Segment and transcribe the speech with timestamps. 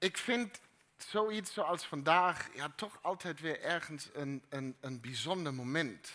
[0.00, 0.60] ik vind
[0.96, 6.12] zoiets zoals vandaag ja, toch altijd weer ergens een, bijzonder moment.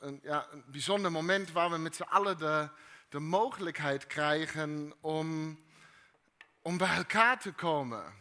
[0.00, 2.68] Een, ja, bijzonder moment waar we met z'n allen de,
[3.18, 5.60] mogelijkheid krijgen om,
[6.62, 8.14] om bij elkaar te komen.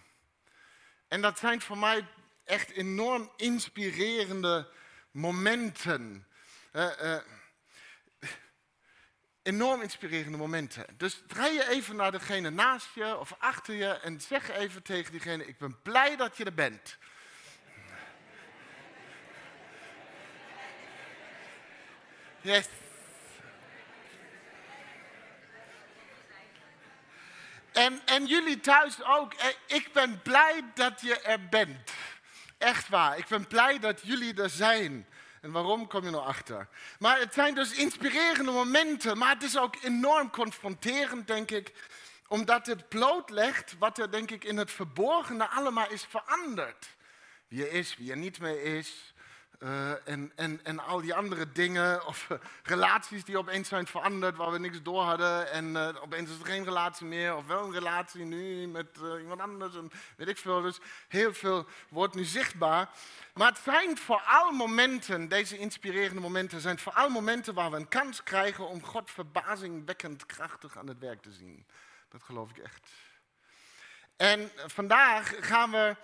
[1.08, 2.08] En dat zijn voor mij
[2.44, 4.70] echt enorm inspirerende
[5.12, 6.28] momenten.
[6.74, 7.18] Uh, uh,
[9.44, 10.86] enorm inspirerende momenten.
[10.98, 15.12] Dus draai je even naar degene naast je of achter je en zeg even tegen
[15.12, 16.98] diegene: Ik ben blij dat je er bent.
[22.42, 22.68] Yes.
[27.72, 29.34] En, en jullie thuis ook.
[29.34, 31.92] Eh, ik ben blij dat je er bent.
[32.58, 33.18] Echt waar.
[33.18, 35.08] Ik ben blij dat jullie er zijn.
[35.44, 36.68] En waarom kom je nog achter?
[37.00, 41.74] Maar het zijn dus inspirerende momenten, maar het is ook enorm confronterend, denk ik,
[42.28, 46.96] omdat het blootlegt wat er, denk ik, in het verborgene allemaal is veranderd.
[47.48, 49.13] Wie er is, wie er niet meer is,
[49.60, 54.36] uh, en, en, en al die andere dingen, of uh, relaties die opeens zijn veranderd
[54.36, 55.52] waar we niks door hadden.
[55.52, 58.88] En uh, opeens is er geen relatie meer, of wel een relatie nu met
[59.20, 59.76] iemand anders.
[59.76, 60.62] En weet ik veel.
[60.62, 62.90] Dus heel veel wordt nu zichtbaar.
[63.34, 68.24] Maar het zijn vooral momenten, deze inspirerende momenten, zijn vooral momenten waar we een kans
[68.24, 71.66] krijgen om God verbazingwekkend krachtig aan het werk te zien.
[72.10, 72.90] Dat geloof ik echt.
[74.16, 75.96] En vandaag gaan we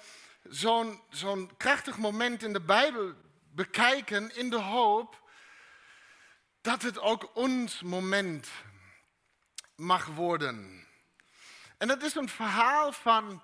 [0.44, 3.14] zo'n zo'n krachtig moment in de Bijbel
[3.60, 5.22] bekijken in de hoop
[6.62, 8.48] dat het ook ons moment
[9.76, 10.88] mag worden.
[11.78, 13.44] En dat is een verhaal van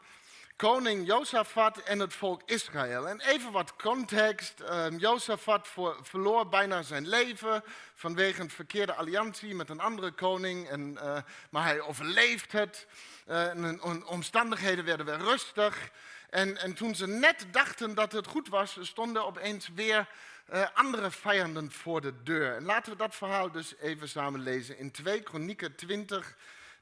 [0.56, 3.08] koning Jozefat en het volk Israël.
[3.08, 4.62] En even wat context.
[4.62, 5.68] Uh, Jozefat
[6.02, 7.64] verloor bijna zijn leven
[7.96, 10.70] vanwege een verkeerde alliantie met een andere koning.
[10.70, 11.18] En, uh,
[11.50, 12.88] maar hij overleeft het.
[13.28, 15.92] Uh, en omstandigheden werden weer rustig.
[16.36, 20.08] En, en toen ze net dachten dat het goed was, stonden opeens weer
[20.54, 22.56] uh, andere vijanden voor de deur.
[22.56, 26.36] En laten we dat verhaal dus even samen lezen in 2 Kronieken 20,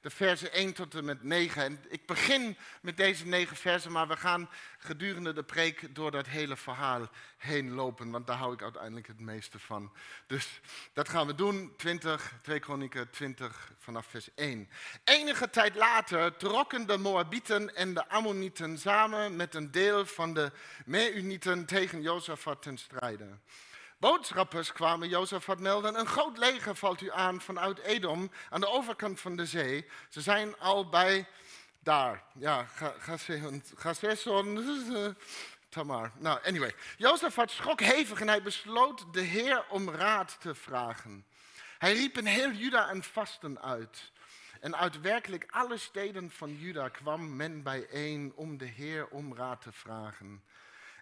[0.04, 1.64] de versen 1 tot en met 9.
[1.64, 6.28] En ik begin met deze negen versen, maar we gaan gedurende de preek door dat
[6.28, 9.92] hele verhaal heen lopen, want daar hou ik uiteindelijk het meeste van.
[10.28, 10.62] Dus
[10.94, 14.70] dat gaan we doen, 20, 2 Kronieken 20 vanaf vers 1.
[15.04, 20.52] Enige tijd later trokken de Moabieten en de Ammonieten samen met een deel van de
[20.86, 23.28] Meunieten tegen Jozefat ten strijde.
[24.04, 29.20] Boodschappers kwamen Jozefat melden, een groot leger valt u aan vanuit Edom, aan de overkant
[29.20, 29.86] van de zee.
[30.10, 31.28] Ze zijn al bij
[31.80, 32.24] daar.
[32.34, 32.66] Ja,
[33.76, 34.54] Gazesson,
[35.70, 36.12] Tamar.
[36.18, 36.76] Nou, anyway.
[36.98, 41.26] Jozefat schrok hevig en hij besloot de Heer om raad te vragen.
[41.78, 44.12] Hij riep in heel Juda een vasten uit.
[44.60, 49.62] En uit werkelijk alle steden van Juda kwam men bijeen om de Heer om raad
[49.62, 50.44] te vragen.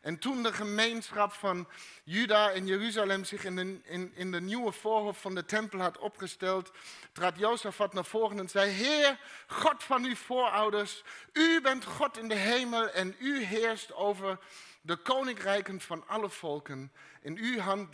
[0.02, 1.68] En toen de gemeenschap van
[2.04, 5.98] Juda en Jeruzalem zich in de, in, in de nieuwe voorhof van de tempel had
[5.98, 6.72] opgesteld,
[7.12, 11.04] trad Jozefat naar voren en zei, Heer, God van uw voorouders,
[11.34, 14.38] u bent God in de hemel en u heerst over
[14.82, 16.92] de koninkrijken van alle volken.
[17.22, 17.94] In uw hand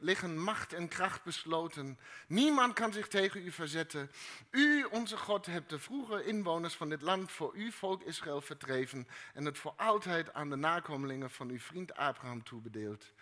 [0.00, 1.98] liggen macht en kracht besloten.
[2.26, 4.10] Niemand kan zich tegen u verzetten.
[4.50, 9.08] U, onze God, hebt de vroege inwoners van dit land voor uw volk Israël verdreven
[9.34, 13.12] en het voor altijd aan de nakomelingen van uw vriend Abraham toebedeeld.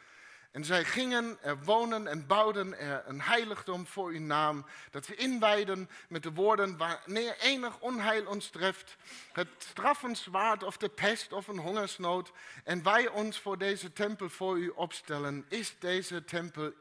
[0.56, 5.14] En zij gingen er wonen en bouwden er een heiligdom voor uw naam, dat ze
[5.14, 8.96] inwijden met de woorden, wanneer enig onheil ons treft,
[9.32, 12.32] het straffenzwaard of de pest of een hongersnood,
[12.64, 16.72] en wij ons voor deze tempel voor u opstellen, is deze tempel,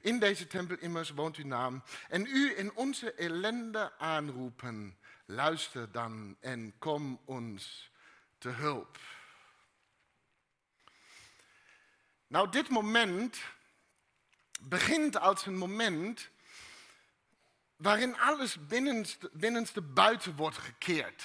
[0.00, 6.36] in deze tempel immers woont uw naam, en u in onze ellende aanroepen, luister dan
[6.40, 7.90] en kom ons
[8.38, 8.98] te hulp.
[12.32, 13.38] Nou, dit moment
[14.60, 16.28] begint als een moment
[17.76, 21.24] waarin alles binnenste, binnenste buiten wordt gekeerd.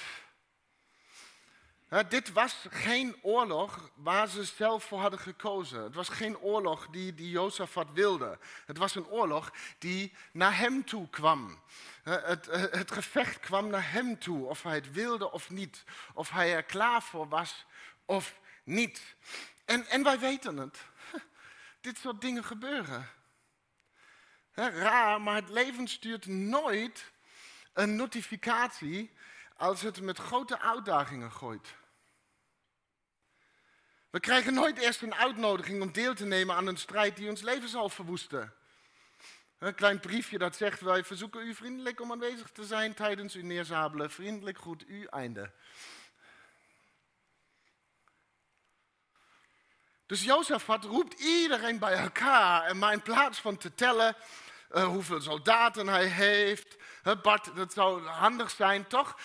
[2.10, 5.84] dit was geen oorlog waar ze zelf voor hadden gekozen.
[5.84, 8.40] Het was geen oorlog die, die Jozefat wilde.
[8.66, 11.62] Het was een oorlog die naar hem toe kwam.
[12.04, 15.84] het, het gevecht kwam naar hem toe, of hij het wilde of niet.
[16.14, 17.66] Of hij er klaar voor was
[18.06, 19.16] of niet.
[19.66, 20.80] En, en wij weten het
[21.82, 23.10] dit soort dingen gebeuren.
[24.54, 27.12] raar, maar het leven stuurt nooit
[27.74, 29.12] een notificatie
[29.56, 31.76] als het met grote uitdagingen gooit.
[34.10, 37.42] We krijgen nooit eerst een uitnodiging om deel te nemen aan een strijd die ons
[37.42, 38.54] leven zal verwoesten.
[39.58, 43.44] Een klein briefje dat zegt: Wij verzoeken u vriendelijk om aanwezig te zijn tijdens uw
[43.44, 44.12] neerzabelen.
[44.12, 45.52] Vriendelijk goed, u einde.
[50.08, 52.64] Dus Jozefat roept iedereen bij elkaar.
[52.64, 54.16] En maar in plaats van te tellen
[54.72, 56.76] uh, hoeveel soldaten hij heeft.
[57.54, 59.18] Dat zou handig zijn, toch?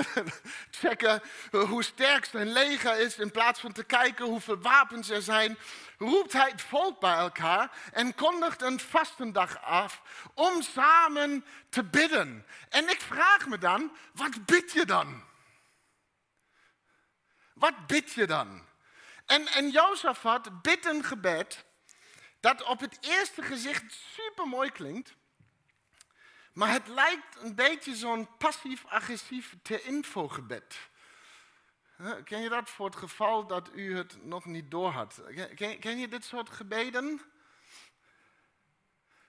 [0.70, 3.18] Checken hoe sterk zijn leger is.
[3.18, 5.58] In plaats van te kijken hoeveel wapens er zijn,
[5.98, 10.02] roept hij het volk bij elkaar en kondigt een vastendag af
[10.34, 12.46] om samen te bidden.
[12.68, 15.22] En ik vraag me dan, wat bid je dan?
[17.54, 18.64] Wat bid je dan?
[19.26, 21.64] En, en Jozefat bidt een gebed
[22.40, 25.14] dat op het eerste gezicht super mooi klinkt.
[26.52, 30.78] Maar het lijkt een beetje zo'n passief-agressief ter-info gebed.
[32.24, 35.20] Ken je dat voor het geval dat u het nog niet doorhad?
[35.54, 37.20] Ken, ken je dit soort gebeden?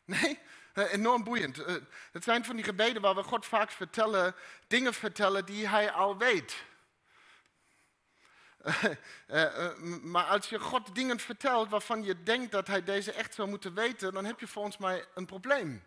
[0.05, 0.39] Nee?
[0.73, 1.63] Enorm boeiend.
[1.63, 1.75] Eh,
[2.11, 4.35] het zijn van die gebeden waar we God vaak vertellen,
[4.67, 6.65] dingen vertellen die hij al weet.
[9.27, 13.33] Eh, eh, maar als je God dingen vertelt waarvan je denkt dat hij deze echt
[13.33, 15.83] zou moeten weten, dan heb je volgens mij een probleem.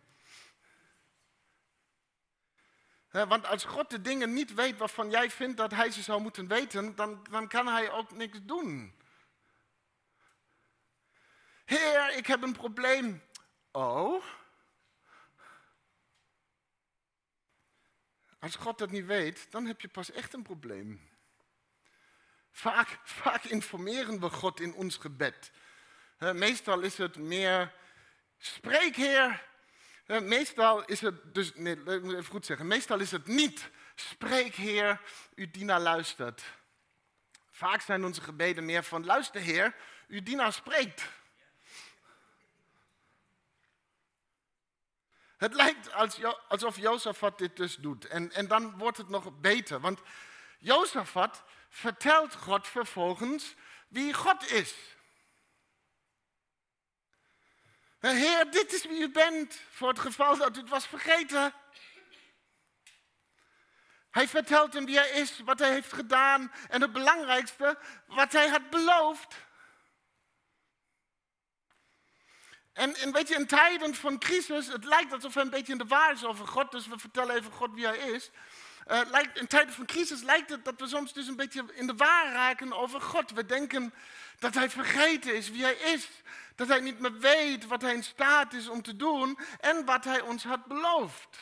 [3.11, 6.47] Want als God de dingen niet weet waarvan jij vindt dat hij ze zou moeten
[6.47, 8.95] weten, dan, dan kan hij ook niks doen.
[11.65, 13.23] Heer, ik heb een probleem.
[13.71, 14.25] Oh.
[18.39, 21.10] Als God dat niet weet, dan heb je pas echt een probleem.
[22.53, 25.51] Vaak, informeren we God in ons gebed.
[26.19, 27.73] Meestal is het meer,
[28.39, 29.49] spreek Heer.
[30.07, 34.55] Meestal is het, dus, nee, ik moet even goed zeggen, meestal is het niet, spreek
[34.55, 35.01] Heer,
[35.35, 36.43] uw dienaar luistert.
[37.51, 39.75] Vaak zijn onze gebeden meer van, luister Heer,
[40.09, 41.03] uw dienaar spreekt.
[45.37, 45.93] Het lijkt
[46.49, 48.07] alsof Jozefat dit dus doet.
[48.07, 49.81] En, en dan wordt het nog beter.
[49.81, 50.01] Want
[50.59, 53.55] Jozefat vertelt God vervolgens
[53.89, 54.75] wie God is.
[57.99, 61.55] Heer, dit is wie u bent, voor het geval dat u het was vergeten.
[64.11, 68.49] Hij vertelt hem wie hij is, wat hij heeft gedaan en het belangrijkste, wat hij
[68.49, 69.37] had beloofd.
[72.73, 75.79] En, en weet je, in tijden van crisis, het lijkt alsof hij een beetje in
[75.79, 78.31] de waar is over God, dus we vertellen even God wie hij is.
[78.91, 81.87] Uh, lijkt, in tijden van crisis lijkt het dat we soms dus een beetje in
[81.87, 83.31] de waar raken over God.
[83.31, 83.95] We denken
[84.39, 86.09] dat hij vergeten is wie hij is.
[86.55, 90.05] Dat hij niet meer weet wat hij in staat is om te doen en wat
[90.05, 91.39] hij ons had beloofd.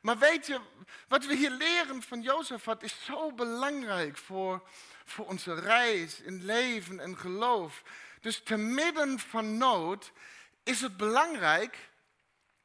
[0.00, 0.60] Maar weet je,
[1.08, 4.68] wat we hier leren van Jozefat is zo belangrijk voor,
[5.04, 7.82] voor onze reis in leven en geloof.
[8.20, 10.12] Dus te midden van nood
[10.62, 11.90] is het belangrijk,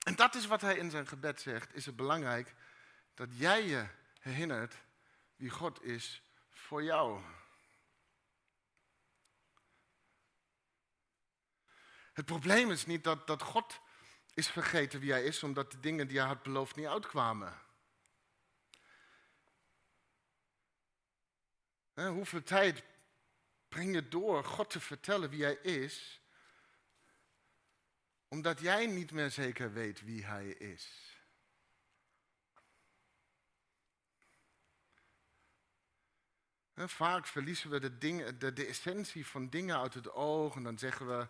[0.04, 2.56] en dat is wat hij in zijn gebed zegt, is het belangrijk
[3.18, 3.88] dat jij je
[4.20, 4.76] herinnert
[5.36, 7.22] wie God is voor jou.
[12.14, 13.80] Het probleem is niet dat, dat God
[14.34, 17.62] is vergeten wie hij is, omdat de dingen die hij had beloofd niet uitkwamen.
[21.94, 22.84] hoeveel tijd
[23.68, 26.22] breng je door God te vertellen wie hij is,
[28.28, 31.07] omdat jij niet meer zeker weet wie hij is?
[36.86, 41.28] Vaak verliezen we de, de, essentie van dingen uit het oog en dan zeggen we,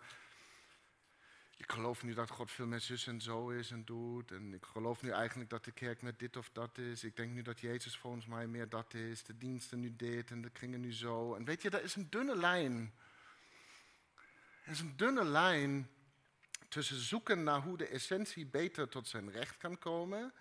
[1.58, 4.32] ik geloof nu dat God veel meer zus en zo is en doet.
[4.32, 7.04] En ik geloof nu eigenlijk dat de kerk met dit of dat is.
[7.04, 9.24] Ik denk nu dat Jezus volgens mij meer dat is.
[9.24, 11.36] De diensten nu dit en de kringen nu zo.
[11.36, 12.94] En weet je, dat is een dunne lijn.
[14.63, 15.89] Er is een dunne lijn
[16.70, 20.34] tussen zoeken naar hoe de essentie beter tot zijn recht kan komen.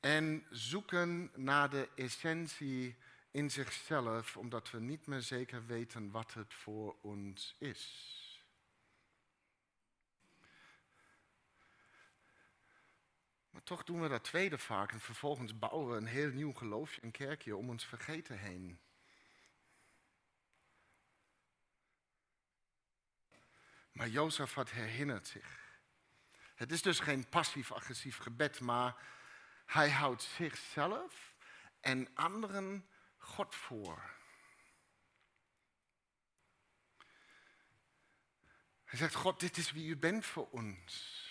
[0.00, 2.96] En zoeken naar de essentie
[3.32, 8.10] in zichzelf, omdat we niet meer zeker weten wat het voor ons is.
[13.50, 17.02] Maar toch doen we dat tweede vaak en vervolgens bouwen we een heel nieuw geloofje,
[17.02, 18.80] een kerkje om ons vergeten heen.
[23.92, 25.60] Maar Jozefat herinnert zich.
[26.54, 28.96] Het is dus geen passief-agressief gebed, maar
[29.66, 31.34] hij houdt zichzelf
[31.80, 32.86] en anderen
[33.22, 34.10] God voor.
[38.84, 41.21] Hij zegt, God, dit is wie u bent voor ons.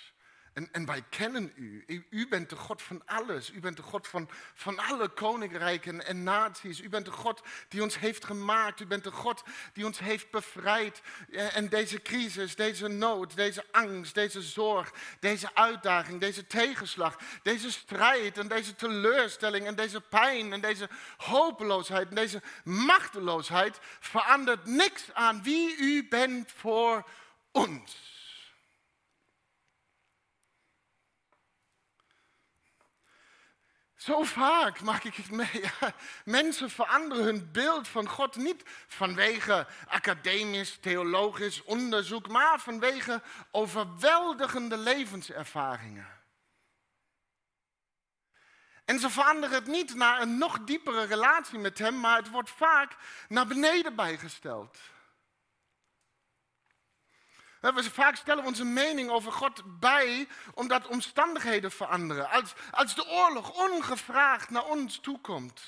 [0.53, 1.85] En, wij kennen u.
[2.09, 2.27] u.
[2.27, 3.51] bent de God van alles.
[3.51, 6.81] U bent de God van, van alle koninkrijken en naties.
[6.81, 8.79] U bent de God die ons heeft gemaakt.
[8.79, 9.43] U bent de God
[9.73, 11.01] die ons heeft bevrijd.
[11.31, 18.37] En deze crisis, deze nood, deze angst, deze zorg, deze uitdaging, deze tegenslag, deze strijd
[18.37, 25.43] en deze teleurstelling en deze pijn en deze hopeloosheid en deze machteloosheid verandert niks aan
[25.43, 27.09] wie u bent voor
[27.51, 28.19] ons.
[34.01, 35.63] Zo vaak maak ik het mee.
[36.25, 46.07] Mensen veranderen hun beeld van God niet vanwege academisch, theologisch onderzoek, maar vanwege overweldigende levenservaringen.
[48.85, 52.49] En ze veranderen het niet naar een nog diepere relatie met Hem, maar het wordt
[52.49, 52.95] vaak
[53.27, 54.77] naar beneden bijgesteld.
[57.61, 62.29] We vaak stellen we onze mening over God bij omdat omstandigheden veranderen.
[62.29, 65.61] Als, als de oorlog ongevraagd naar ons toekomt.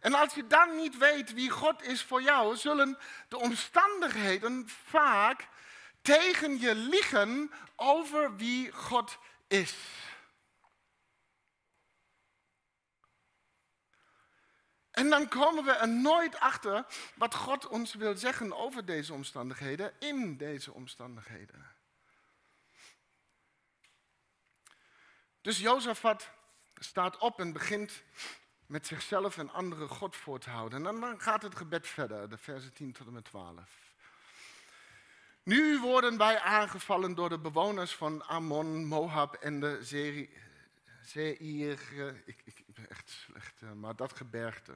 [0.00, 5.48] En als je dan niet weet wie God is voor jou, zullen de omstandigheden vaak
[6.02, 9.18] tegen je liegen over wie God
[9.48, 9.74] is.
[15.00, 19.92] En dan komen we er nooit achter wat God ons wil zeggen over deze omstandigheden,
[19.98, 21.66] in deze omstandigheden.
[25.40, 26.30] Dus Jozefat
[26.74, 28.02] staat op en begint
[28.66, 30.86] met zichzelf en anderen God voor te houden.
[30.86, 33.94] En dan gaat het gebed verder, de versen 10 tot en met 12.
[35.42, 40.28] Nu worden wij aangevallen door de bewoners van Ammon, Moab en de Zeir.
[42.24, 44.72] Ik, echt slecht, maar dat gebergte.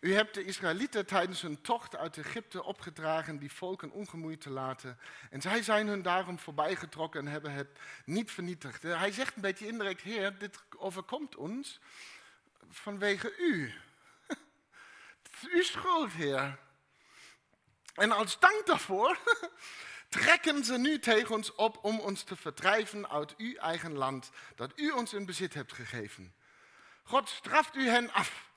[0.00, 4.98] U hebt de Israëlieten tijdens hun tocht uit Egypte opgedragen die volken ongemoeid te laten.
[5.30, 8.82] En zij zijn hun daarom voorbijgetrokken en hebben het niet vernietigd.
[8.82, 11.80] Hij zegt een beetje indirect, Heer, dit overkomt ons
[12.70, 13.72] vanwege u.
[15.22, 16.58] Het is uw schuld, Heer.
[17.94, 19.18] En als dank daarvoor
[20.08, 24.72] trekken ze nu tegen ons op om ons te verdrijven uit uw eigen land, dat
[24.76, 26.34] u ons in bezit hebt gegeven.
[27.08, 28.50] God straft u hen af.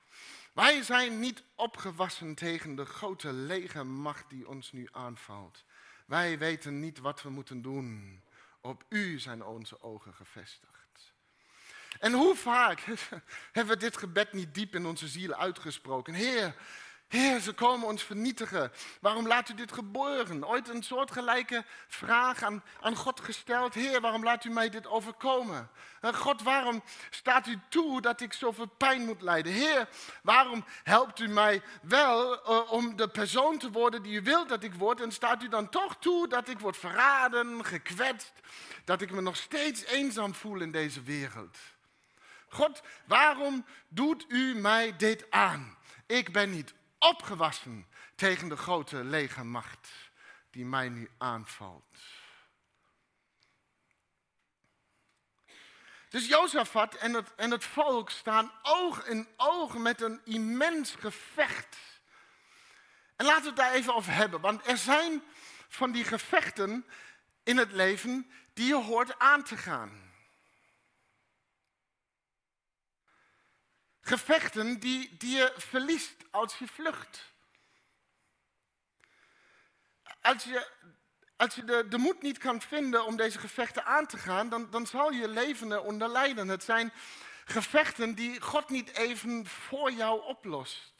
[0.54, 5.64] Wij zijn niet opgewassen tegen de grote lege macht die ons nu aanvalt.
[6.06, 8.22] Wij weten niet wat we moeten doen.
[8.62, 11.14] Op u zijn onze ogen gevestigd.
[12.00, 12.80] En hoe vaak
[13.52, 16.14] hebben we dit gebed niet diep in onze ziel uitgesproken?
[16.14, 16.56] Heer,
[17.12, 18.72] Heer, ze komen ons vernietigen.
[19.02, 20.48] Waarom laat u dit gebeuren?
[20.48, 23.74] Ooit een soortgelijke vraag aan, aan God gesteld.
[23.74, 25.70] Heer, waarom laat u mij dit overkomen?
[26.02, 29.52] God, waarom staat u toe dat ik zoveel pijn moet lijden?
[29.52, 29.88] Heer,
[30.24, 34.64] waarom helpt u mij wel uh, om de persoon te worden die u wilt dat
[34.64, 35.02] ik word?
[35.02, 38.34] En staat u dan toch toe dat ik word verraden, gekwetst?
[38.86, 41.58] Dat ik me nog steeds eenzaam voel in deze wereld?
[42.50, 45.78] God, waarom doet u mij dit aan?
[46.06, 49.90] Ik ben niet opgewassen tegen de grote legermacht
[50.50, 51.98] die mij nu aanvalt.
[56.10, 61.78] Dus Jozefat en het, en het volk staan oog in oog met een immens gevecht.
[63.16, 65.24] En laten we het daar even over hebben, want er zijn
[65.68, 66.86] van die gevechten
[67.44, 70.11] in het leven die je hoort aan te gaan.
[74.02, 77.30] Gevechten die, die je verliest als je vlucht.
[80.22, 80.68] Als je,
[81.36, 84.70] als je de, de moed niet kan vinden om deze gevechten aan te gaan, dan,
[84.70, 86.48] dan zal je leven eronder lijden.
[86.48, 86.94] Het zijn
[87.46, 90.94] gevechten die God niet even voor jou oplost.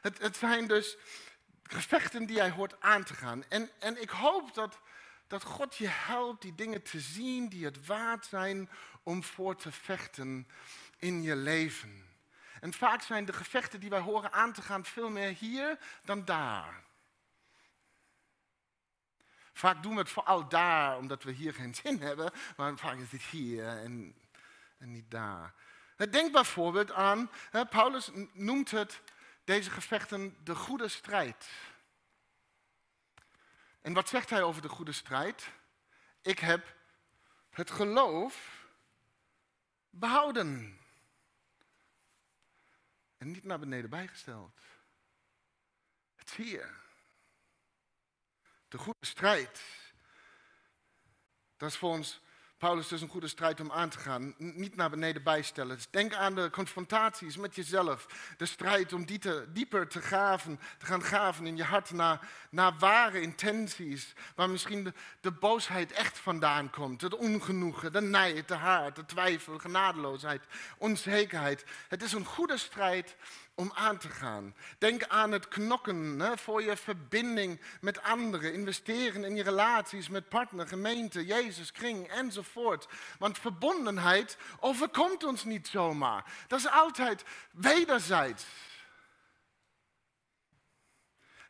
[0.00, 0.96] Het, het zijn dus
[1.62, 3.44] gevechten die hij hoort aan te gaan.
[3.48, 4.78] En, en ik hoop dat,
[5.26, 8.70] dat God je helpt die dingen te zien die het waard zijn
[9.02, 10.48] om voor te vechten
[10.98, 12.09] in je leven.
[12.60, 16.24] En vaak zijn de gevechten die wij horen aan te gaan veel meer hier dan
[16.24, 16.82] daar.
[19.52, 23.12] Vaak doen we het vooral daar, omdat we hier geen zin hebben, maar vaak is
[23.12, 24.14] het hier en,
[24.78, 25.54] en niet daar.
[26.10, 27.30] Denk bijvoorbeeld aan,
[27.70, 29.00] Paulus noemt het,
[29.44, 31.48] deze gevechten, de goede strijd.
[33.80, 35.50] En wat zegt hij over de goede strijd?
[36.22, 36.74] Ik heb
[37.50, 38.66] het geloof
[39.90, 40.79] behouden
[43.20, 44.60] en niet naar beneden bijgesteld.
[46.14, 46.80] Het is hier.
[48.68, 49.62] De goede strijd.
[51.56, 52.20] Dat is voor ons
[52.60, 54.34] Paulus, het is een goede strijd om aan te gaan.
[54.36, 55.76] Niet naar beneden bijstellen.
[55.76, 58.06] Dus denk aan de confrontaties met jezelf.
[58.36, 59.04] De strijd om
[59.52, 64.12] dieper te, gaven, te gaan graven in je hart naar, naar ware intenties.
[64.34, 67.00] Waar misschien de, boosheid echt vandaan komt.
[67.00, 70.42] Het ongenoegen, de nijd, de haat, de twijfel, de genadeloosheid,
[70.78, 71.64] onzekerheid.
[71.88, 73.16] Het is een goede strijd
[73.60, 74.54] om aan te gaan.
[74.78, 78.54] Denk aan het knokken hè, voor je verbinding met anderen.
[78.54, 82.88] Investeren in je relaties met partner, gemeente, Jezus, kring enzovoort.
[83.18, 86.24] Want verbondenheid overkomt ons niet zomaar.
[86.46, 88.44] Dat is altijd wederzijds.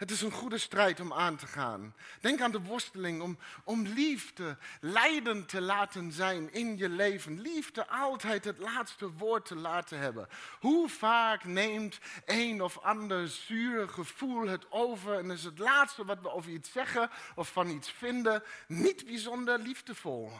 [0.00, 1.94] Het is een goede strijd om aan te gaan.
[2.20, 7.40] Denk aan de worsteling om, om liefde leidend te laten zijn in je leven.
[7.40, 10.28] Liefde altijd het laatste woord te laten hebben.
[10.60, 16.20] Hoe vaak neemt een of ander zuur gevoel het over en is het laatste wat
[16.20, 20.32] we over iets zeggen of van iets vinden niet bijzonder liefdevol.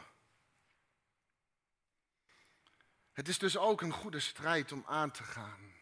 [3.13, 5.80] Het is dus ook een goede strijd om aan te gaan.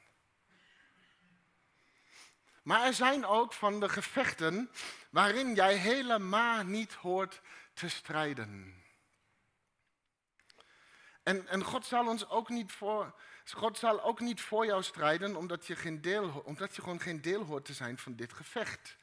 [2.68, 4.70] Maar er zijn ook van de gevechten
[5.10, 7.40] waarin jij helemaal niet hoort
[7.72, 8.74] te strijden.
[11.22, 13.14] En, en God zal ons ook niet voor,
[13.52, 17.20] God zal ook niet voor jou strijden omdat je, geen deel, omdat je gewoon geen
[17.20, 18.96] deel hoort te zijn van dit gevecht.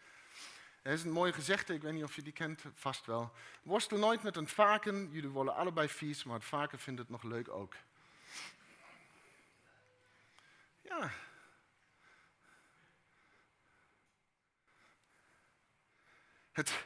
[0.81, 3.31] Er is een mooie gezegde, ik weet niet of je die kent, vast wel.
[3.63, 7.24] Worstel nooit met een vaken, jullie worden allebei vies, maar het vaken vindt het nog
[7.24, 7.74] leuk ook.
[10.81, 11.12] Ja,
[16.55, 16.85] Het,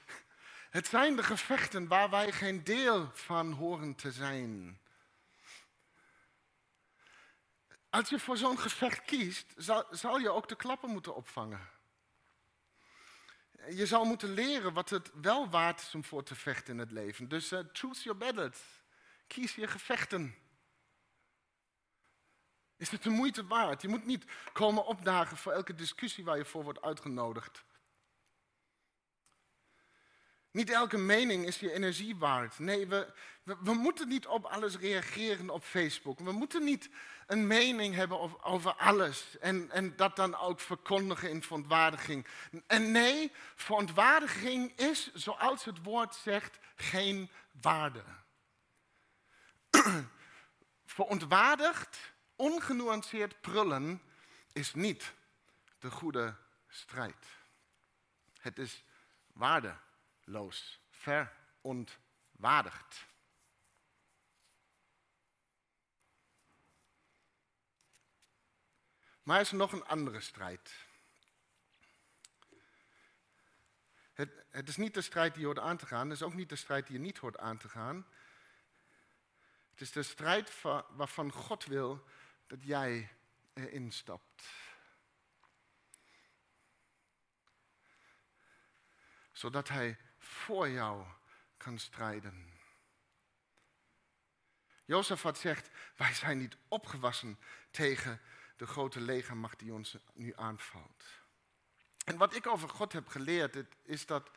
[0.69, 4.79] het zijn de gevechten waar wij geen deel van horen te zijn.
[7.89, 11.69] Als je voor zo'n gevecht kiest, zal, zal, je ook de klappen moeten opvangen.
[13.69, 16.91] Je zal moeten leren wat het wel waard is om voor te vechten in het
[16.91, 17.27] leven.
[17.27, 18.59] Dus uh, choose your battles.
[19.27, 20.35] Kies je gevechten.
[22.77, 23.81] Is het de moeite waard?
[23.81, 27.67] Je moet niet komen opdagen voor elke discussie waar je voor wordt uitgenodigd.
[30.51, 32.59] Niet elke mening is je energie waard.
[32.59, 33.13] Nee, we,
[33.43, 36.19] we, moeten niet op alles reageren op Facebook.
[36.19, 36.89] We moeten niet
[37.27, 42.27] een mening hebben over alles en, en dat dan ook verkondigen in verontwaardiging.
[42.67, 47.29] En nee, verontwaardiging is, zoals het woord zegt, geen
[47.61, 48.03] waarde.
[50.85, 51.99] Verontwaardigd,
[52.35, 54.01] ongenuanceerd prullen
[54.53, 55.13] is niet
[55.79, 56.35] de goede
[56.67, 57.25] strijd.
[58.39, 58.83] Het is
[59.33, 59.75] waarde
[60.29, 63.07] loos, verontwaardigd.
[69.23, 70.87] Maar er is nog een andere strijd.
[74.13, 76.33] Het, het, is niet de strijd die je hoort aan te gaan, het is ook
[76.33, 78.07] niet de strijd die je niet hoort aan te gaan.
[79.69, 82.05] Het is de strijd waarvan God wil
[82.47, 83.09] dat jij
[83.53, 84.43] erin stapt.
[89.31, 91.05] Zodat Hij voor jou
[91.57, 92.57] kan strijden.
[94.85, 97.39] Jozefat zegt, wij zijn niet opgewassen
[97.71, 98.21] tegen
[98.57, 101.03] de grote legermacht die ons nu aanvalt.
[102.05, 104.29] En wat ik over God heb geleerd, is dat,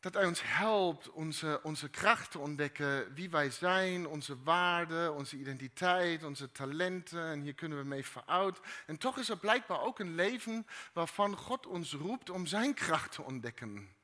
[0.00, 5.36] dat Hij ons helpt onze, onze kracht te ontdekken, wie wij zijn, onze waarden, onze
[5.36, 7.24] identiteit, onze talenten.
[7.24, 8.60] En hier kunnen we mee veroud.
[8.86, 13.12] En toch is er blijkbaar ook een leven waarvan God ons roept om Zijn kracht
[13.12, 13.95] te ontdekken.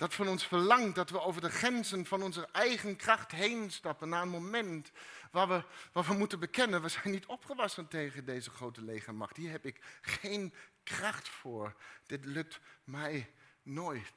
[0.00, 4.08] Dat van ons verlangt dat we over de grenzen van onze eigen kracht heen stappen
[4.08, 4.90] naar een moment
[5.30, 9.36] waar we, waar we moeten bekennen, we zijn niet opgewassen tegen deze grote legermacht.
[9.36, 11.76] Hier heb ik geen kracht voor.
[12.06, 13.30] Dit lukt mij
[13.62, 14.12] nooit.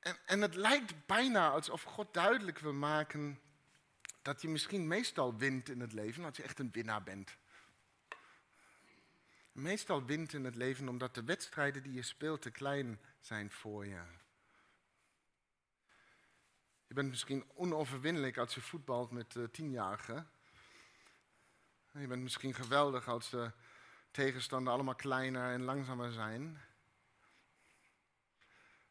[0.00, 3.40] En, en het lijkt bijna alsof God duidelijk wil maken
[4.22, 7.36] dat je misschien meestal wint in het leven als je echt een winnaar bent
[9.52, 13.86] meestal wint in het leven omdat de wedstrijden die je speelt te klein zijn voor
[13.86, 14.02] je.
[16.86, 20.30] Je bent misschien onoverwinnelijk als je voetbalt met uh, tienjarigen.
[21.92, 23.52] Je bent misschien geweldig als de
[24.10, 26.60] tegenstander allemaal kleiner en langzamer zijn.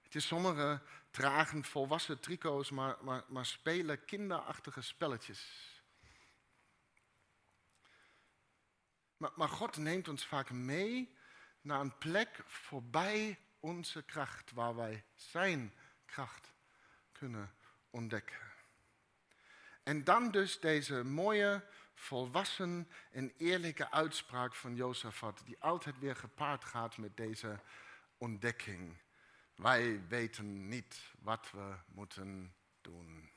[0.01, 2.97] Het is sommige dragen volwassen trico's, maar,
[3.27, 5.70] maar spelen kinderachtige spelletjes.
[9.21, 11.15] Maar, God neemt ons vaak mee
[11.61, 15.73] naar een plek voorbij onze kracht, waar wij Zijn
[16.05, 16.53] kracht
[17.11, 17.55] kunnen
[17.89, 18.51] ontdekken.
[19.83, 26.65] En dan dus deze mooie volwassen en eerlijke uitspraak van Jozefat, die altijd weer gepaard
[26.65, 27.59] gaat met deze
[28.17, 28.97] ontdekking.
[29.55, 33.31] Wij weten niet wat we moeten doen.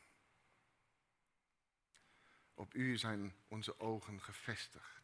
[2.54, 5.03] Op u zijn onze ogen gevestigd.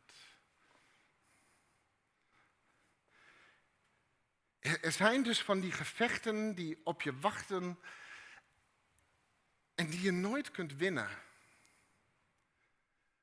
[4.78, 7.78] Er zijn dus van die gevechten die op je wachten
[9.74, 11.09] en die je nooit kunt winnen.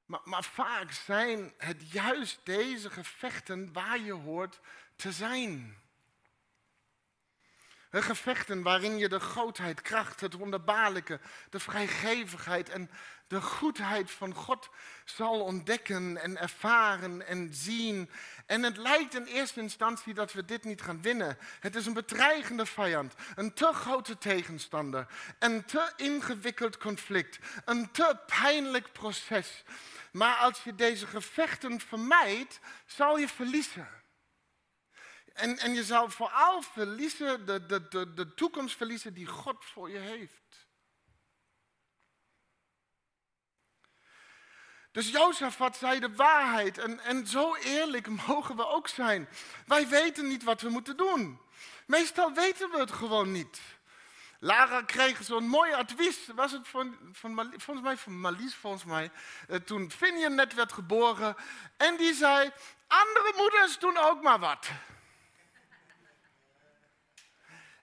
[0.05, 4.59] Maar, maar, vaak zijn het juist deze gevechten waar je hoort
[4.95, 5.77] te zijn.
[7.91, 12.89] Gevechten waarin je de grootheid, kracht, het wonderbaarlijke, de vrijgevigheid en
[13.27, 14.69] de goedheid van God
[15.05, 18.09] zal ontdekken en ervaren en zien.
[18.45, 21.37] En het lijkt in eerste instantie dat we dit niet gaan winnen.
[21.59, 25.07] Het is een bedreigende vijand, een te grote tegenstander,
[25.39, 29.63] een te ingewikkeld conflict, een te pijnlijk proces.
[30.11, 33.87] Maar als je deze gevechten vermijdt, zal je verliezen.
[35.33, 39.89] En, en je zal vooral verliezen, de, de, de, de toekomst verliezen die God voor
[39.89, 40.66] je heeft.
[44.97, 49.29] Dus Jozefat zei de waarheid en, en zo eerlijk mogen we ook zijn.
[49.65, 51.39] Wij weten niet wat we moeten doen.
[51.85, 53.59] Meestal weten we het gewoon niet.
[54.39, 59.11] Lara kreeg zo'n mooi advies, was het van, van, volgens mij van Marlies, volgens mij,
[59.47, 61.35] eh, toen Finian net werd geboren.
[61.77, 62.51] En die zei,
[62.87, 64.67] andere moeders doen ook maar wat.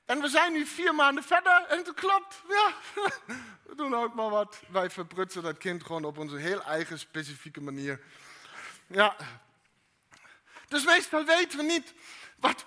[0.04, 2.42] En we zijn nu vier maanden verder en het klopt.
[2.48, 2.72] Ja,
[3.68, 4.60] we doen ook maar wat.
[4.68, 8.00] Wij verprutsen dat kind gewoon op onze heel eigen specifieke manier.
[8.86, 9.16] Ja.
[10.68, 11.94] Dus meestal weten we niet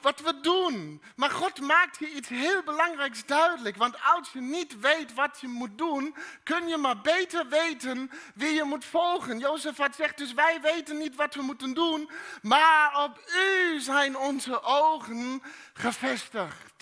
[0.01, 1.01] wat, we doen.
[1.15, 3.75] Maar God maakt hier iets heel belangrijks duidelijk.
[3.75, 8.53] Want als je niet weet wat je moet doen, kun je maar beter weten wie
[8.53, 9.39] je moet volgen.
[9.39, 12.09] Jozef had zegt dus, wij weten niet wat we moeten doen,
[12.41, 16.76] maar op u zijn onze ogen gevestigd.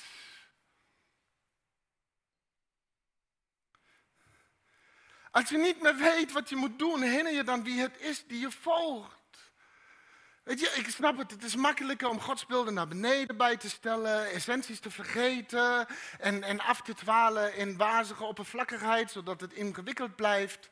[5.36, 8.24] Als je niet meer weet wat je moet doen, herinner je dan wie het is
[8.28, 9.52] die je volgt.
[10.44, 14.32] Weet je, ik snap het, het is makkelijker om godsbeelden naar beneden bij te stellen,
[14.32, 15.88] essenties te vergeten
[16.20, 20.70] en, en af te dwalen in wazige oppervlakkigheid, zodat het ingewikkeld blijft.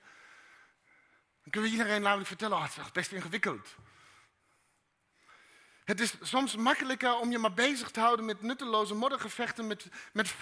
[1.41, 3.76] Dan kunnen we iedereen namelijk vertellen, oh, het is best ingewikkeld.
[5.86, 10.34] Het is soms makkelijker om je maar bezig te houden met nutteloze moddergevechten, met, met.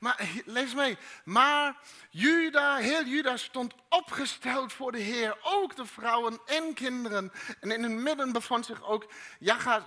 [0.00, 0.98] Maar lees mee.
[1.24, 1.76] Maar
[2.10, 5.36] Juda, heel Juda stond opgesteld voor de Heer.
[5.42, 7.32] Ook de vrouwen en kinderen.
[7.60, 9.06] En in hun midden bevond zich ook
[9.38, 9.86] Jaga,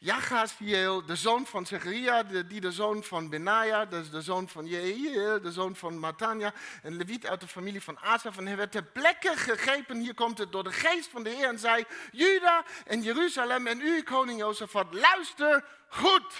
[0.00, 5.40] Jagaziel, de zoon van Zecharia, die de zoon van Benaja, dus de zoon van Jehiel,
[5.40, 8.36] de zoon van Matania, een leviet uit de familie van Asaf.
[8.36, 11.48] En hij werd ter plekke gegrepen, hier komt het, door de geest van de Heer
[11.48, 16.34] en zei, Juda en Jeruzalem en u, koning Jozefat, luister goed.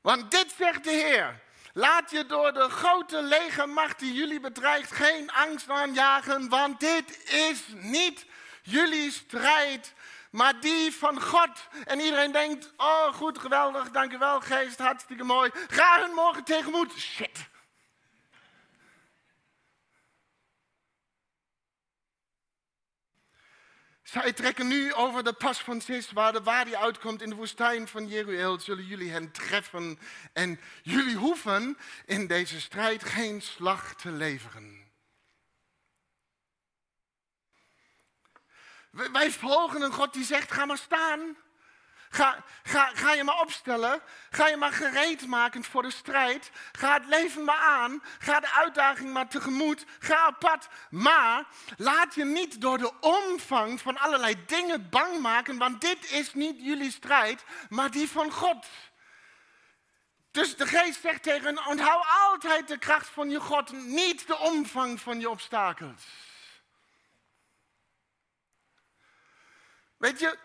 [0.00, 1.44] Want dit zegt de Heer,
[1.78, 7.62] Laat je door de grote legermacht die jullie bedreigt geen angst aanjagen, want dit is
[7.74, 8.26] niet
[8.62, 9.94] jullie strijd,
[10.30, 11.68] maar die van God.
[11.84, 15.50] En iedereen denkt, oh goed, geweldig, dankjewel geest, hartstikke mooi.
[15.68, 16.92] Ga hun morgen tegenmoet.
[16.92, 17.48] Shit.
[24.02, 27.88] Zij trekken nu over de pas van Sis, waar de wadi uitkomt in de woestijn
[27.88, 28.60] van Jeruel.
[28.60, 29.98] Zullen jullie hen treffen
[30.32, 34.85] en jullie hoeven in deze strijd geen slag te leveren.
[39.12, 41.36] Wij volgen een God die zegt, ga maar staan.
[42.10, 44.02] Ga, ga, ga je maar opstellen.
[44.30, 46.50] Ga je maar gereed maken voor de strijd.
[46.72, 48.02] Ga het leven maar aan.
[48.18, 49.84] Ga de uitdaging maar tegemoet.
[49.98, 50.68] Ga op pad.
[50.90, 51.44] Maar
[51.76, 55.58] laat je niet door de omvang van allerlei dingen bang maken.
[55.58, 58.66] Want dit is niet jullie strijd, maar die van God.
[60.30, 63.72] Dus de geest zegt tegen onthoud altijd de kracht van je God.
[63.72, 66.02] Niet de omvang van je obstakels.
[69.96, 70.38] Weet je,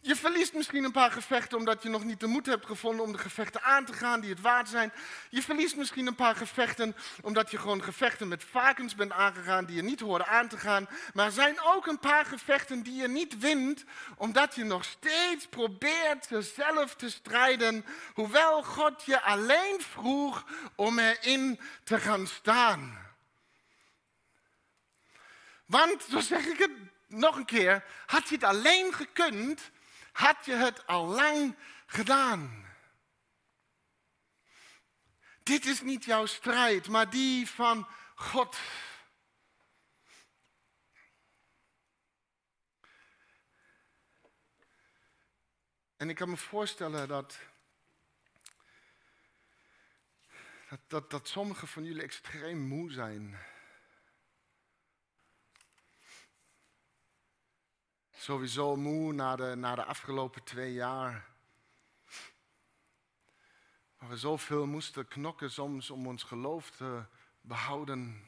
[0.00, 3.12] je verliest misschien een paar gevechten omdat je nog niet de moed hebt gevonden om
[3.12, 4.92] de gevechten aan te gaan die het waard zijn.
[5.30, 9.76] Je verliest misschien een paar gevechten omdat je gewoon gevechten met varkens bent aangegaan die
[9.76, 10.88] je niet hoorde aan te gaan.
[11.14, 13.84] Maar er zijn ook een paar gevechten die je niet wint
[14.16, 20.44] omdat je nog steeds probeert zelf te strijden, hoewel God je alleen vroeg
[20.74, 23.06] om erin te gaan staan.
[25.66, 26.70] Want, zo zeg ik het
[27.08, 29.70] nog een keer, had je het alleen gekund,
[30.12, 32.66] had je het al lang gedaan.
[35.42, 38.58] Dit is niet jouw strijd, maar die van God.
[45.96, 47.38] En ik kan me voorstellen dat,
[50.68, 53.38] dat, dat, dat sommigen van jullie extreem moe zijn.
[58.18, 61.26] Sowieso moe na de, na de afgelopen twee jaar.
[63.98, 67.04] Waar we zoveel moesten knokken soms om ons geloof te
[67.40, 68.26] behouden.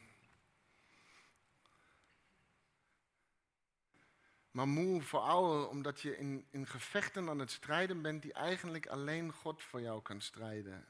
[4.50, 9.32] Maar moe vooral omdat je in, in gevechten aan het strijden bent die eigenlijk alleen
[9.32, 10.88] God voor jou kan strijden.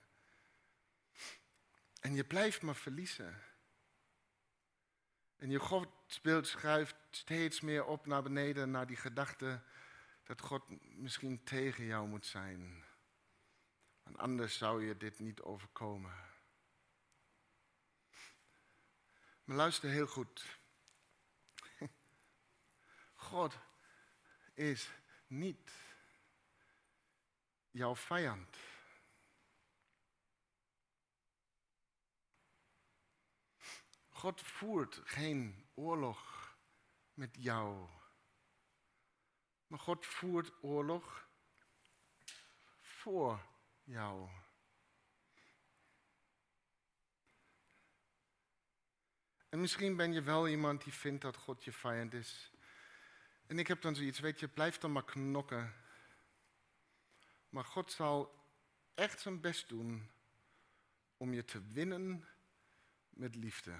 [2.00, 3.42] En je blijft maar verliezen.
[5.36, 5.58] En je
[6.10, 9.62] Godsbeeld schuift steeds meer op naar beneden, naar die gedachte
[10.22, 10.62] dat God
[10.96, 12.84] misschien tegen jou moet zijn.
[14.02, 16.14] Want anders zou je dit niet overkomen.
[19.44, 20.58] Maar luister heel goed.
[23.30, 23.58] God
[24.54, 24.90] is
[25.26, 25.72] niet
[27.70, 28.56] jouw vijand.
[34.08, 36.54] God voert geen oorlog
[37.14, 37.88] met jou.
[39.66, 41.28] Maar God voert oorlog
[42.80, 43.46] voor
[43.84, 44.28] jou.
[49.48, 52.52] En misschien ben je wel iemand die vindt dat God je vijand is.
[53.46, 55.74] En ik heb dan zoiets, weet je, blijf dan maar knokken.
[57.48, 58.44] Maar God zal
[58.94, 60.10] echt zijn best doen
[61.16, 62.28] om je te winnen
[63.08, 63.78] met liefde.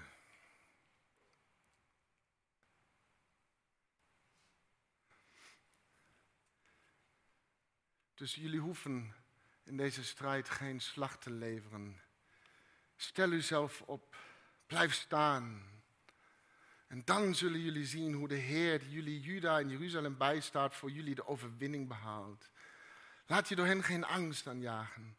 [8.21, 9.13] Dus jullie hoeven
[9.63, 12.01] in deze strijd geen slag te leveren.
[12.95, 14.15] Stel uzelf op,
[14.67, 15.63] blijf staan.
[16.87, 20.91] En dan zullen jullie zien hoe de Heer, die jullie Juda en Jeruzalem bijstaat, voor
[20.91, 22.49] jullie de overwinning behaalt.
[23.25, 25.17] Laat je door hen geen angst aanjagen.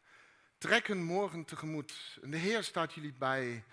[0.58, 2.18] Trek een morgen tegemoet.
[2.22, 3.64] En de Heer staat jullie bij.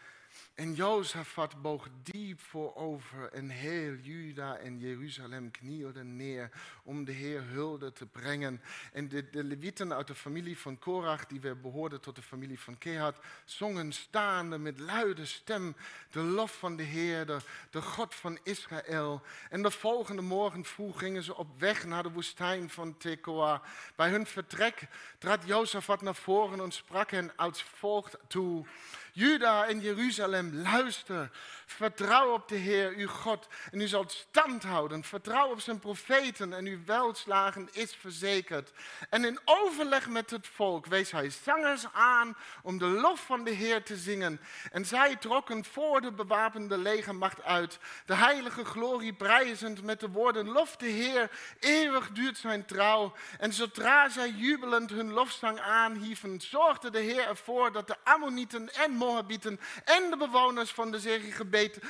[0.59, 6.49] En Jozefat boog diep voorover en heel Juda en Jeruzalem knielden neer
[6.83, 8.61] om de Heer hulde te brengen.
[8.93, 12.59] En de, de Levieten uit de familie van Korach, die weer behoorden tot de familie
[12.59, 15.75] van Kehat, zongen staande met luide stem
[16.11, 17.25] de lof van de Heer,
[17.69, 19.21] de, God van Israël.
[19.49, 23.61] En de volgende morgen vroeg gingen ze op weg naar de woestijn van Tekoa.
[23.95, 28.65] Bij hun vertrek trad Jozefat naar voren en sprak hen als volgt toe.
[29.13, 31.29] Juda en Jeruzalem, luister.
[31.65, 35.03] Vertrouw op de Heer, uw God, en u zult stand houden.
[35.03, 38.71] Vertrouw op zijn profeten en uw welslagen is verzekerd.
[39.09, 43.51] En in overleg met het volk wees hij zangers aan om de lof van de
[43.51, 44.39] Heer te zingen.
[44.71, 50.47] En zij trokken voor de bewapende legermacht uit, de heilige glorie prijzend met de woorden,
[50.47, 53.13] lof de Heer, eeuwig duurt zijn trouw.
[53.39, 58.91] En zodra zij jubelend hun lofzang aanhieven, zorgde de Heer ervoor dat de Ammonieten en
[58.99, 60.99] Moabieten en de bewoners van de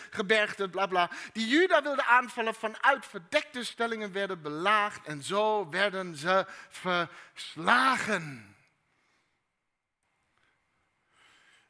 [0.09, 6.15] gebergte, bla bla, die Juda wilden aanvallen vanuit verdekte stellingen werden belaagd en zo werden
[6.15, 8.55] ze verslagen.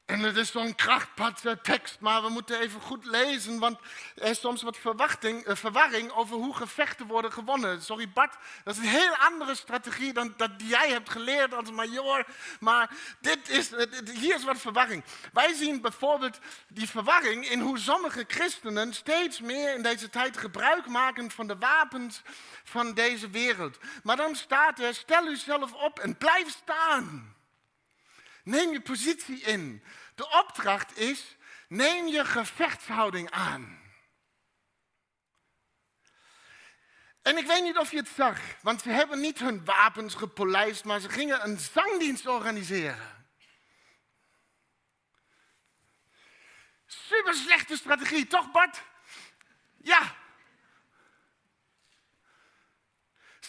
[0.09, 3.79] En het is zo'n krachtpatse tekst, maar we moeten even goed lezen, want
[4.15, 7.81] er is soms wat verwachting, uh, verwarring over hoe gevechten worden gewonnen.
[7.81, 11.71] Sorry Bart, dat is een heel andere strategie dan dat die jij hebt geleerd als
[11.71, 12.25] major.
[12.59, 13.69] Maar dit is,
[14.13, 15.03] hier is wat verwarring.
[15.33, 20.87] Wij zien bijvoorbeeld die verwarring in hoe sommige christenen steeds meer in deze tijd gebruik
[20.87, 22.21] maken van de wapens
[22.63, 23.77] van deze wereld.
[24.03, 27.37] Maar dan staat er, stel uzelf op en blijf staan.
[28.43, 29.83] Neem je positie in.
[30.19, 33.81] De opdracht is, neem je gevechtshouding aan.
[37.21, 40.83] En ik weet niet of je het zag, want ze hebben niet hun wapens gepolijst,
[40.83, 43.27] maar ze gingen een zangdienst organiseren.
[46.85, 48.83] Super slechte strategie, toch Bart?
[49.77, 50.15] Ja,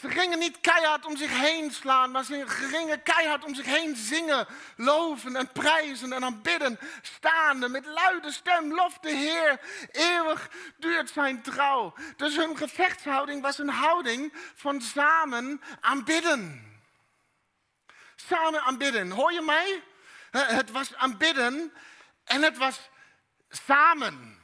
[0.00, 3.96] Ze gingen niet keihard om zich heen slaan, maar ze gingen keihard om zich heen
[3.96, 6.78] zingen, loven en prijzen en aanbidden.
[7.02, 9.60] Staande met luide stem, lof de Heer,
[9.92, 11.94] eeuwig duurt zijn trouw.
[12.16, 16.64] Dus hun gevechtshouding was een houding van samen aanbidden.
[18.14, 19.82] Samen aanbidden, hoor je mij?
[20.30, 21.72] Het was aanbidden
[22.24, 22.90] en het was
[23.48, 24.38] samen.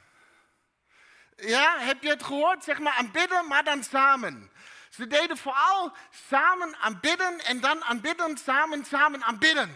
[1.35, 2.63] Ja, heb je het gehoord?
[2.63, 4.51] Zeg maar aanbidden, maar dan samen.
[4.97, 5.91] Ze deden vooral
[6.27, 9.75] samen aanbidden en dan aanbidden, samen, samen aanbidden.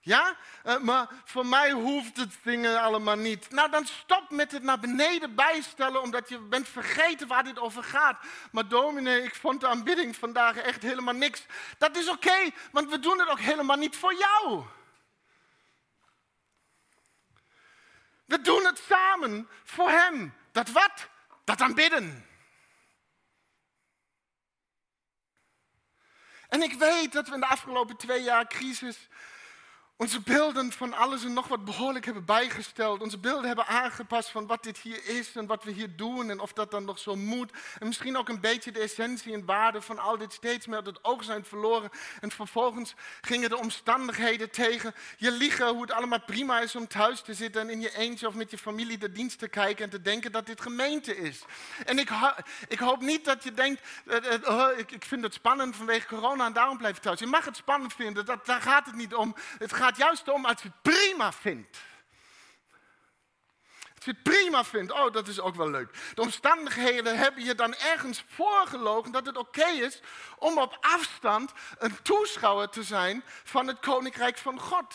[0.00, 3.50] Ja, uh, maar voor mij hoeft het dingen allemaal niet.
[3.50, 7.84] Nou, dan stop met het naar beneden bijstellen, omdat je bent vergeten waar dit over
[7.84, 8.18] gaat.
[8.50, 11.46] Maar dominee, ik vond de aanbidding vandaag echt helemaal niks.
[11.78, 14.64] Dat is oké, want we doen het ook helemaal niet voor jou.
[18.24, 20.34] We doen het samen voor Hem.
[20.52, 21.08] Dat wat?
[21.44, 22.25] Dat aanbidden.
[26.48, 29.08] En ik weet dat we in de afgelopen twee jaar crisis
[29.98, 33.02] onze beelden van alles en nog wat behoorlijk hebben bijgesteld.
[33.02, 36.40] Onze beelden hebben aangepast van wat dit hier is en wat we hier doen en
[36.40, 37.52] of dat dan nog zo moet.
[37.78, 40.86] En misschien ook een beetje de essentie en waarde van al dit steeds meer uit
[40.86, 41.90] het oog zijn verloren.
[42.20, 47.20] En vervolgens gingen de omstandigheden tegen je liegen hoe het allemaal prima is om thuis
[47.20, 49.90] te zitten en in je eentje of met je familie de dienst te kijken en
[49.90, 51.42] te denken dat dit gemeente is.
[51.84, 52.10] En ik,
[52.68, 56.52] ik hoop niet dat je denkt, uh, ik, ik vind het spannend vanwege corona en
[56.52, 57.18] daarom blijf ik thuis.
[57.18, 59.34] Je mag het spannend vinden, dat, daar gaat het niet om.
[59.58, 61.78] Het gaat gaat juist om als je het prima vindt.
[63.94, 66.12] Als je het prima vindt, oh dat is ook wel leuk.
[66.14, 70.00] De omstandigheden hebben je dan ergens voorgelogen dat het oké is
[70.38, 74.94] om op afstand een toeschouwer te zijn van het koninkrijk van God.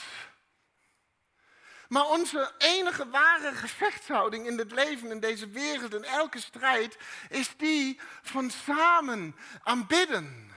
[1.87, 6.97] Maar onze enige ware gevechtshouding in het leven, in deze wereld, in elke strijd,
[7.29, 10.50] is die van samen aanbidden.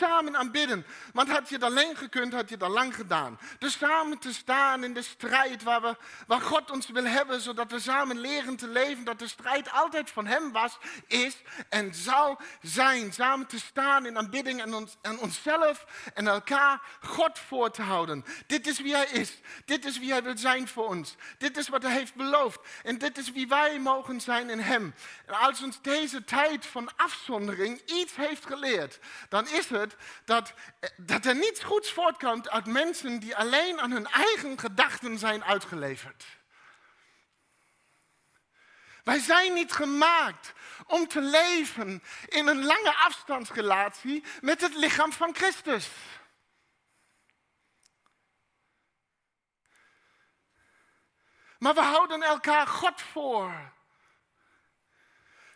[0.00, 0.86] Samen aanbidden.
[1.12, 3.38] Want had je het alleen gekund, had je het al lang gedaan.
[3.58, 7.70] Dus samen te staan in de strijd waar, we, waar God ons wil hebben, zodat
[7.70, 11.36] we samen leren te leven, dat de strijd altijd van Hem was, is
[11.68, 13.12] en zal zijn.
[13.12, 18.24] Samen te staan in aanbidding en, ons, en onszelf en elkaar God voor te houden.
[18.46, 19.40] Dit is wie Hij is.
[19.64, 21.16] Dit is wie Hij wil zijn voor ons.
[21.38, 22.60] Dit is wat Hij heeft beloofd.
[22.82, 24.94] En dit is wie wij mogen zijn in Hem.
[25.26, 29.89] En als ons deze tijd van afzondering iets heeft geleerd, dan is het
[30.24, 30.52] dat,
[30.96, 36.24] dat er niets goeds voortkomt uit mensen die alleen aan hun eigen gedachten zijn uitgeleverd.
[39.04, 40.52] Wij zijn niet gemaakt
[40.86, 45.88] om te leven in een lange afstandsrelatie met het lichaam van Christus.
[51.58, 53.72] Maar we houden elkaar God voor.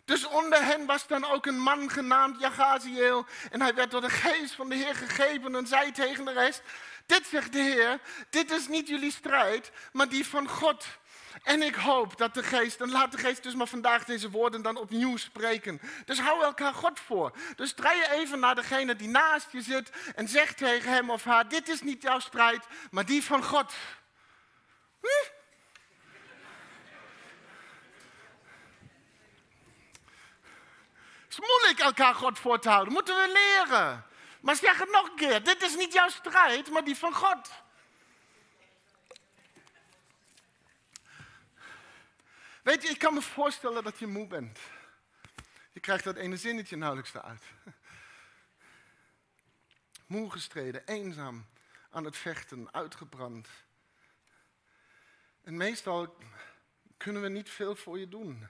[0.04, 3.26] Dus onder hen was dan ook een man genaamd Jagaziel.
[3.50, 6.62] En hij werd door de geest van de Heer gegeven en zei tegen de rest:
[7.06, 10.84] Dit zegt de Heer, dit is niet jullie strijd, maar die van God.
[11.42, 14.62] En ik hoop dat de geest, en laat de geest dus maar vandaag deze woorden
[14.62, 15.80] dan opnieuw spreken.
[16.04, 17.32] Dus hou elkaar God voor.
[17.56, 21.24] Dus draai je even naar degene die naast je zit en zeg tegen hem of
[21.24, 23.72] haar: Dit is niet jouw strijd, maar die van God.
[25.00, 25.33] Hm?
[31.34, 32.92] Is moeilijk elkaar God voor te houden.
[32.92, 34.06] Moeten we leren.
[34.40, 35.44] Maar zeg het nog een keer.
[35.44, 37.50] Dit is niet jouw strijd, maar die van God.
[42.62, 44.58] Weet je, ik kan me voorstellen dat je moe bent.
[45.72, 47.42] Je krijgt dat ene zinnetje nauwelijks eruit.
[50.06, 51.46] Moe gestreden, eenzaam,
[51.90, 53.48] aan het vechten, uitgebrand.
[55.42, 56.16] En meestal
[56.96, 58.48] kunnen we niet veel voor je doen.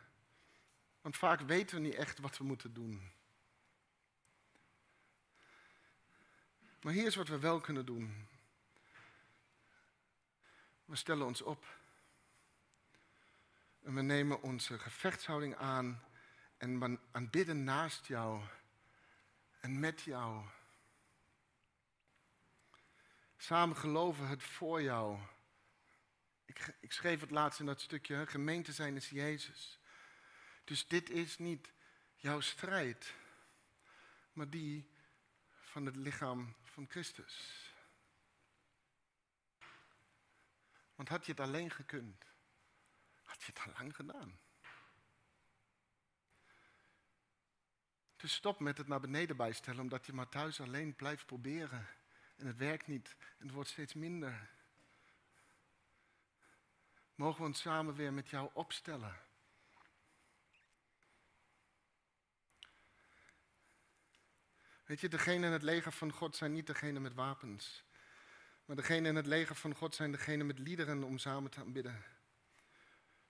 [1.05, 3.11] Want vaak weten we niet echt wat we moeten doen.
[6.81, 8.29] Maar hier is wat we wel kunnen doen.
[10.85, 11.67] We stellen ons op.
[13.83, 16.03] En we nemen onze gevechtshouding aan
[16.57, 18.43] en aanbidden naast jou
[19.61, 20.45] en met jou.
[23.37, 25.19] Samen geloven het voor jou.
[26.45, 29.79] Ik, ik schreef het laatst in dat stukje, gemeente zijn is Jezus.
[30.65, 31.73] Dus dit is niet
[32.17, 33.15] jouw strijd,
[34.33, 34.91] maar die
[35.61, 37.65] van het lichaam van Christus.
[40.95, 42.25] Want had je het alleen gekund,
[43.23, 44.39] had je het al lang gedaan.
[48.17, 51.89] Dus stop met het naar beneden bijstellen, omdat je maar thuis alleen blijft proberen.
[52.37, 54.51] En het werkt niet en het wordt steeds minder.
[57.15, 59.21] Mogen we ons samen weer met jou opstellen?
[64.85, 67.85] Weet je, degene in het leger van God zijn niet degene met wapens.
[68.65, 72.05] Maar degene in het leger van God zijn degene met liederen om samen te aanbidden.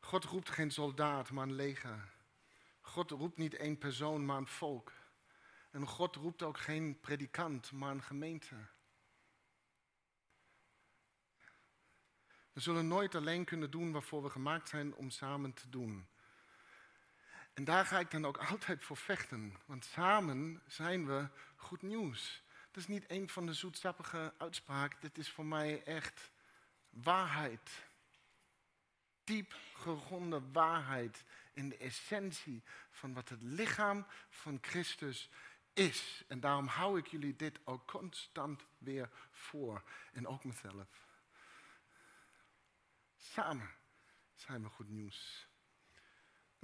[0.01, 2.13] God roept geen soldaat, maar een leger.
[2.81, 4.93] God roept niet één persoon, maar een volk.
[5.71, 8.55] En God roept ook geen predikant, maar een gemeente.
[12.53, 16.09] We zullen nooit alleen kunnen doen waarvoor we gemaakt zijn om samen te doen.
[17.55, 19.57] En daar ga ik dan ook altijd voor vechten.
[19.67, 22.43] Want samen zijn we goed nieuws.
[22.71, 25.01] Dat is niet een van de zoetsappige uitspraken.
[25.01, 26.31] Dit is voor mij echt
[26.91, 27.71] waarheid.
[29.25, 35.31] Diep gegronde waarheid in de essentie van wat het lichaam van Christus
[35.73, 36.25] is.
[36.29, 39.83] En daarom hou ik jullie dit ook constant weer voor.
[40.13, 40.89] En ook mezelf.
[43.17, 43.71] Samen
[44.35, 45.49] zijn we goed nieuws.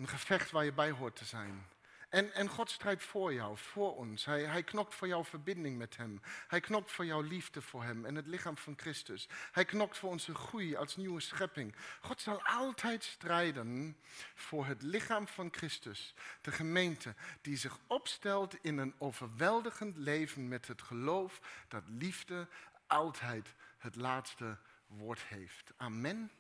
[0.01, 1.67] Een gevecht waar je bij hoort te zijn.
[2.09, 4.25] En, en God strijdt voor jou, voor ons.
[4.25, 6.21] Hij, hij knokt voor jouw verbinding met Hem.
[6.47, 9.29] Hij knokt voor jouw liefde voor Hem en het lichaam van Christus.
[9.53, 11.75] Hij knokt voor onze groei als nieuwe schepping.
[12.01, 13.97] God zal altijd strijden
[14.35, 16.15] voor het lichaam van Christus.
[16.41, 22.49] De gemeente die zich opstelt in een overweldigend leven met het geloof dat liefde
[22.87, 25.73] altijd het laatste woord heeft.
[25.77, 26.31] Amen.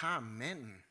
[0.00, 0.88] Amen.